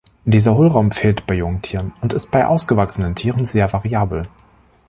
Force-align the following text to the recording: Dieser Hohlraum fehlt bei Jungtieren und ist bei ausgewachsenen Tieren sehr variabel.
Dieser 0.25 0.55
Hohlraum 0.57 0.89
fehlt 0.89 1.27
bei 1.27 1.35
Jungtieren 1.35 1.93
und 2.01 2.11
ist 2.13 2.31
bei 2.31 2.47
ausgewachsenen 2.47 3.13
Tieren 3.13 3.45
sehr 3.45 3.71
variabel. 3.71 4.23